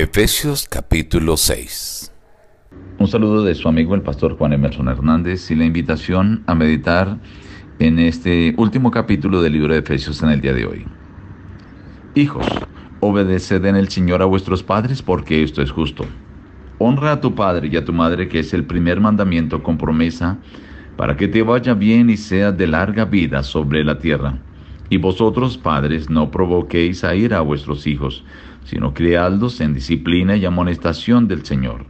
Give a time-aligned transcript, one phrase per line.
[0.00, 2.12] Efesios capítulo 6
[3.00, 7.18] Un saludo de su amigo el pastor Juan Emerson Hernández y la invitación a meditar
[7.80, 10.86] en este último capítulo del libro de Efesios en el día de hoy.
[12.14, 12.46] Hijos,
[13.00, 16.04] obedeced en el Señor a vuestros padres porque esto es justo.
[16.78, 20.38] Honra a tu padre y a tu madre que es el primer mandamiento con promesa
[20.96, 24.38] para que te vaya bien y sea de larga vida sobre la tierra.
[24.90, 28.24] Y vosotros, padres, no provoquéis a ir a vuestros hijos,
[28.64, 31.86] sino criadlos en disciplina y amonestación del Señor.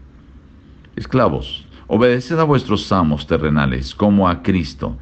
[0.97, 4.97] Esclavos, obedeced a vuestros amos terrenales como a Cristo,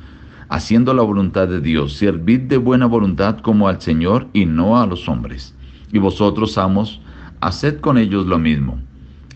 [0.48, 4.86] haciendo la voluntad de Dios, servid de buena voluntad como al Señor y no a
[4.86, 5.54] los hombres.
[5.92, 7.00] Y vosotros, amos,
[7.40, 8.78] haced con ellos lo mismo,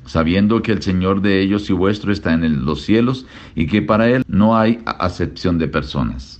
[0.05, 4.09] sabiendo que el Señor de ellos y vuestro está en los cielos y que para
[4.09, 6.40] Él no hay acepción de personas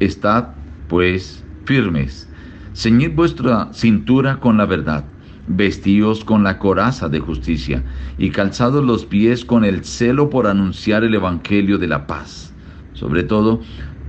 [0.00, 0.50] Estad,
[0.88, 2.28] pues, firmes.
[2.72, 5.04] Ceñid vuestra cintura con la verdad,
[5.48, 7.82] vestíos con la coraza de justicia,
[8.16, 12.54] y calzados los pies con el celo por anunciar el Evangelio de la paz.
[12.92, 13.60] Sobre todo,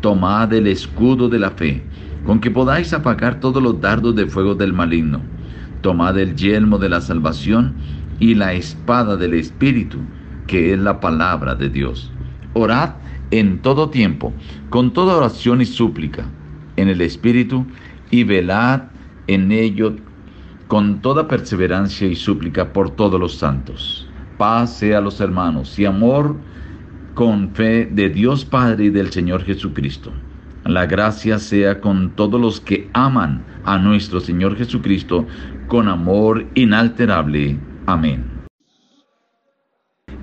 [0.02, 1.82] tomad el escudo de la fe,
[2.26, 5.22] con que podáis apagar todos los dardos de fuego del maligno.
[5.82, 7.74] Tomad el yelmo de la salvación
[8.20, 9.98] y la espada del Espíritu,
[10.46, 12.12] que es la palabra de Dios.
[12.60, 12.96] Orad
[13.32, 14.34] en todo tiempo,
[14.70, 16.26] con toda oración y súplica,
[16.76, 17.66] en el Espíritu,
[18.12, 18.84] y velad
[19.28, 19.96] en ello
[20.68, 24.08] con toda perseverancia y súplica por todos los santos.
[24.38, 26.36] Paz sea a los hermanos y amor
[27.14, 30.12] con fe de Dios Padre y del Señor Jesucristo.
[30.64, 35.26] La gracia sea con todos los que aman a nuestro Señor Jesucristo
[35.68, 37.58] con amor inalterable.
[37.86, 38.29] Amén.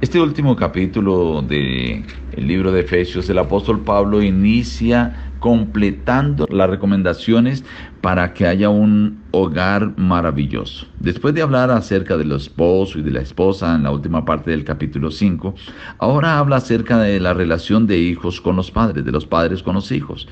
[0.02, 2.04] Este último capítulo del
[2.36, 7.64] libro de Efesios, el apóstol Pablo inicia completando las recomendaciones
[8.02, 10.86] para que haya un hogar maravilloso.
[11.00, 14.64] Después de hablar acerca del esposo y de la esposa en la última parte del
[14.64, 15.54] capítulo 5,
[15.96, 19.76] ahora habla acerca de la relación de hijos con los padres, de los padres con
[19.76, 20.28] los hijos.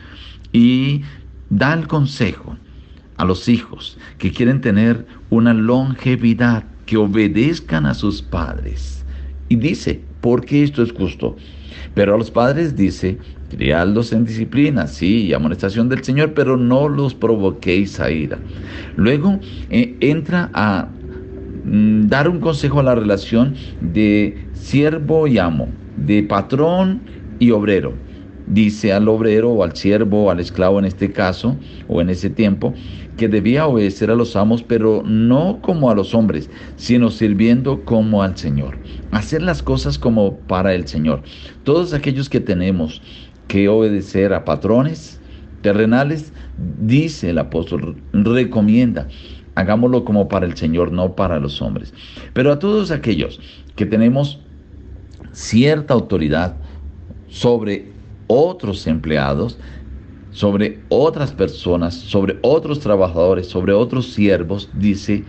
[0.53, 1.01] Y
[1.49, 2.59] da el consejo
[3.17, 9.04] a los hijos que quieren tener una longevidad, que obedezcan a sus padres
[9.49, 11.37] y dice, porque esto es justo.
[11.95, 13.19] Pero a los padres dice,
[13.49, 18.45] criadlos en disciplina, sí, y amonestación del Señor, pero no los provoquéis a ira.
[18.97, 20.97] Luego eh, entra a
[21.63, 28.04] mm, dar un consejo a la relación de siervo y amo, de patrón y obrero.
[28.47, 31.57] Dice al obrero o al siervo o al esclavo en este caso
[31.89, 32.75] o en ese tiempo,
[33.17, 38.23] que debía obedecer a los amos, pero no como a los hombres, sino sirviendo como
[38.23, 38.79] al Señor.
[39.13, 41.23] Hacer las cosas como para el Señor.
[41.63, 43.01] Todos aquellos que tenemos
[43.49, 45.21] que obedecer a patrones
[45.63, 46.35] terrenales,
[46.79, 49.09] dice el apóstol, recomienda,
[49.55, 51.95] hagámoslo como para el Señor, no para los hombres.
[52.35, 53.41] Pero a todos aquellos
[53.75, 54.41] que tenemos
[55.33, 56.57] cierta autoridad
[57.29, 57.94] sobre
[58.27, 59.59] otros empleados,
[60.31, 65.25] sobre otras personas, sobre otros trabajadores, sobre otros siervos, dice,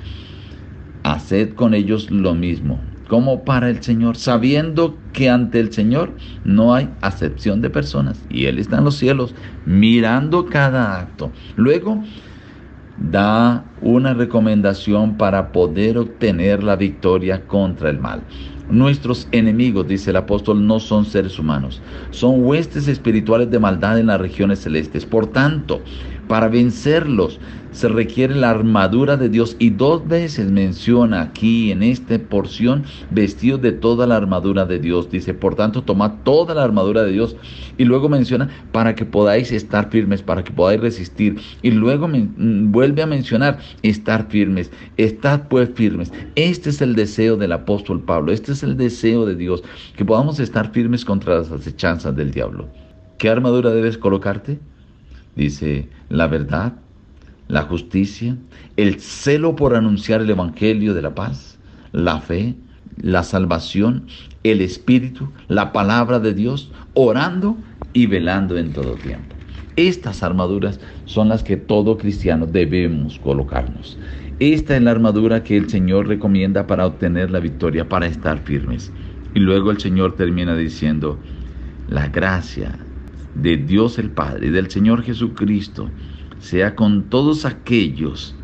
[1.04, 6.14] haced con ellos lo mismo, como para el Señor, sabiendo que ante el Señor
[6.44, 9.36] no hay acepción de personas, y Él está en los cielos,
[9.66, 11.32] mirando cada acto.
[11.56, 12.04] Luego,
[12.98, 18.22] da una recomendación para poder obtener la victoria contra el mal.
[18.70, 24.08] Nuestros enemigos, dice el apóstol, no son seres humanos, son huestes espirituales de maldad en
[24.08, 25.06] las regiones celestes.
[25.06, 25.82] Por tanto,
[26.28, 27.40] para vencerlos
[27.76, 33.62] se requiere la armadura de Dios y dos veces menciona aquí en esta porción vestidos
[33.62, 35.12] de toda la armadura de Dios.
[35.12, 37.36] Dice, por tanto, tomad toda la armadura de Dios
[37.78, 41.36] y luego menciona para que podáis estar firmes, para que podáis resistir.
[41.62, 46.12] Y luego mm, vuelve a mencionar estar firmes, estad pues firmes.
[46.36, 49.64] Este es el deseo del apóstol Pablo, este es el deseo de Dios,
[49.96, 52.68] que podamos estar firmes contra las acechanzas del diablo.
[53.18, 54.60] ¿Qué armadura debes colocarte?
[55.36, 56.74] Dice, la verdad,
[57.48, 58.38] la justicia,
[58.78, 61.58] el celo por anunciar el Evangelio de la paz,
[61.92, 62.56] la fe,
[63.02, 64.08] la salvación,
[64.44, 67.58] el Espíritu, la palabra de Dios, orando
[67.94, 69.35] y velando en todo tiempo.
[69.76, 73.98] Estas armaduras son las que todo cristiano debemos colocarnos.
[74.40, 78.92] Esta es la armadura que el Señor recomienda para obtener la victoria, para estar firmes.
[79.34, 81.20] Y luego el Señor termina diciendo,
[81.90, 82.80] la gracia
[83.36, 85.90] de Dios el Padre y del Señor Jesucristo
[86.40, 88.36] sea con todos aquellos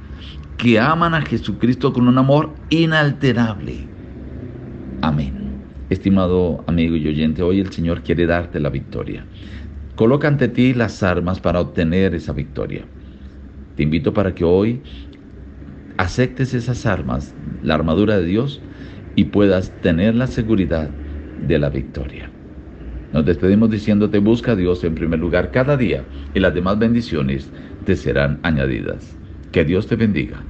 [0.58, 3.88] que aman a Jesucristo con un amor inalterable.
[5.02, 5.34] Amén.
[5.90, 9.26] Estimado amigo y oyente, hoy el Señor quiere darte la victoria.
[9.96, 12.90] Coloca ante ti las armas para obtener esa victoria.
[13.76, 14.84] Te invito para que hoy
[15.98, 18.64] aceptes esas armas, la armadura de Dios,
[19.16, 20.98] y puedas tener la seguridad
[21.36, 22.34] de la victoria.
[23.12, 27.54] Nos despedimos diciéndote, busca a Dios en primer lugar cada día y las demás bendiciones
[27.84, 29.20] te serán añadidas.
[29.52, 30.48] Que Dios te bendiga.